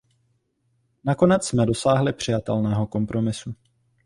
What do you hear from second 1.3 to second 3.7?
jsme dosáhli přijatelného kompromisu.